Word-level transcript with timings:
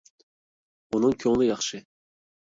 ئۇنىڭ 0.97 1.13
كۆڭلى 1.25 1.51
ياخشى. 1.51 1.85